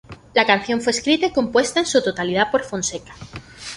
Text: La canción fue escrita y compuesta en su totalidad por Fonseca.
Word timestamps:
La 0.33 0.47
canción 0.47 0.81
fue 0.81 0.93
escrita 0.93 1.27
y 1.27 1.31
compuesta 1.31 1.79
en 1.79 1.85
su 1.85 2.01
totalidad 2.01 2.49
por 2.49 2.63
Fonseca. 2.63 3.13